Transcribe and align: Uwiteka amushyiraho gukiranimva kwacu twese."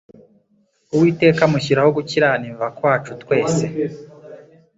Uwiteka 0.93 1.41
amushyiraho 1.47 1.89
gukiranimva 1.97 2.65
kwacu 2.77 3.11
twese." 3.21 3.65